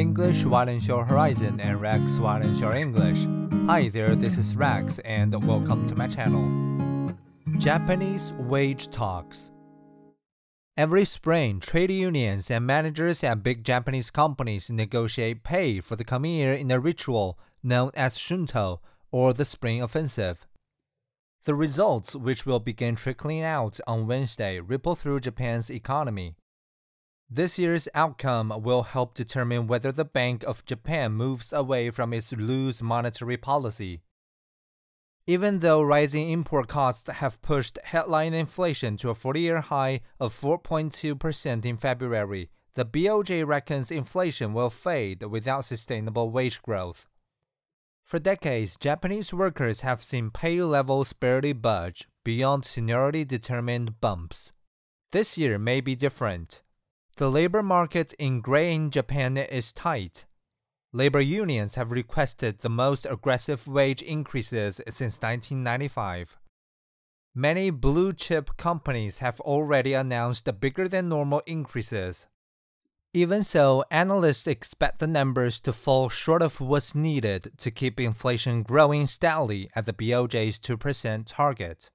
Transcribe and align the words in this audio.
English 0.00 0.46
widens 0.46 0.88
your 0.88 1.04
horizon 1.04 1.60
and 1.60 1.78
Rex 1.78 2.18
widens 2.18 2.58
your 2.58 2.74
English. 2.74 3.26
Hi 3.66 3.90
there, 3.90 4.14
this 4.14 4.38
is 4.38 4.56
Rex 4.56 4.98
and 5.00 5.46
welcome 5.46 5.86
to 5.88 5.94
my 5.94 6.08
channel. 6.08 7.14
Japanese 7.58 8.32
Wage 8.38 8.88
Talks 8.88 9.50
Every 10.74 11.04
spring, 11.04 11.60
trade 11.60 11.90
unions 11.90 12.50
and 12.50 12.66
managers 12.66 13.22
at 13.22 13.42
big 13.42 13.62
Japanese 13.62 14.10
companies 14.10 14.70
negotiate 14.70 15.42
pay 15.42 15.80
for 15.80 15.96
the 15.96 16.04
coming 16.04 16.32
year 16.32 16.54
in 16.54 16.70
a 16.70 16.80
ritual 16.80 17.38
known 17.62 17.90
as 17.92 18.16
Shunto, 18.16 18.78
or 19.12 19.34
the 19.34 19.44
Spring 19.44 19.82
Offensive. 19.82 20.46
The 21.44 21.54
results, 21.54 22.16
which 22.16 22.46
will 22.46 22.58
begin 22.58 22.94
trickling 22.94 23.42
out 23.42 23.78
on 23.86 24.06
Wednesday, 24.06 24.60
ripple 24.60 24.94
through 24.94 25.20
Japan's 25.20 25.70
economy. 25.70 26.36
This 27.32 27.60
year's 27.60 27.86
outcome 27.94 28.52
will 28.60 28.82
help 28.82 29.14
determine 29.14 29.68
whether 29.68 29.92
the 29.92 30.04
Bank 30.04 30.42
of 30.42 30.64
Japan 30.64 31.12
moves 31.12 31.52
away 31.52 31.90
from 31.90 32.12
its 32.12 32.32
loose 32.32 32.82
monetary 32.82 33.36
policy. 33.36 34.00
Even 35.28 35.60
though 35.60 35.80
rising 35.80 36.28
import 36.30 36.66
costs 36.66 37.08
have 37.08 37.40
pushed 37.40 37.78
headline 37.84 38.34
inflation 38.34 38.96
to 38.96 39.10
a 39.10 39.14
40 39.14 39.40
year 39.40 39.60
high 39.60 40.00
of 40.18 40.34
4.2% 40.34 41.64
in 41.64 41.76
February, 41.76 42.50
the 42.74 42.84
BOJ 42.84 43.46
reckons 43.46 43.92
inflation 43.92 44.52
will 44.52 44.70
fade 44.70 45.22
without 45.22 45.64
sustainable 45.64 46.30
wage 46.30 46.60
growth. 46.62 47.06
For 48.04 48.18
decades, 48.18 48.76
Japanese 48.76 49.32
workers 49.32 49.82
have 49.82 50.02
seen 50.02 50.32
pay 50.32 50.60
levels 50.62 51.12
barely 51.12 51.52
budge 51.52 52.08
beyond 52.24 52.64
seniority 52.64 53.24
determined 53.24 54.00
bumps. 54.00 54.50
This 55.12 55.38
year 55.38 55.60
may 55.60 55.80
be 55.80 55.94
different. 55.94 56.62
The 57.20 57.30
labor 57.30 57.62
market 57.62 58.14
in 58.14 58.40
grain 58.40 58.90
Japan 58.90 59.36
is 59.36 59.74
tight. 59.74 60.24
Labor 60.90 61.20
unions 61.20 61.74
have 61.74 61.90
requested 61.90 62.60
the 62.60 62.70
most 62.70 63.04
aggressive 63.04 63.68
wage 63.68 64.00
increases 64.00 64.80
since 64.88 65.20
1995. 65.20 66.38
Many 67.34 67.68
blue 67.68 68.14
chip 68.14 68.56
companies 68.56 69.18
have 69.18 69.38
already 69.40 69.92
announced 69.92 70.48
bigger 70.62 70.88
than 70.88 71.10
normal 71.10 71.42
increases. 71.44 72.26
Even 73.12 73.44
so, 73.44 73.84
analysts 73.90 74.46
expect 74.46 74.98
the 74.98 75.06
numbers 75.06 75.60
to 75.60 75.74
fall 75.74 76.08
short 76.08 76.40
of 76.40 76.58
what's 76.58 76.94
needed 76.94 77.50
to 77.58 77.70
keep 77.70 78.00
inflation 78.00 78.62
growing 78.62 79.06
steadily 79.06 79.68
at 79.76 79.84
the 79.84 79.92
BOJ's 79.92 80.58
2% 80.58 81.24
target. 81.26 81.90